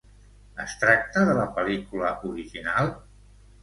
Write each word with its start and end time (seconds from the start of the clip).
Es 0.63 0.73
tracta 0.85 1.27
de 1.29 1.37
la 1.43 1.45
pel·lícula 1.59 2.13
original? 2.35 2.95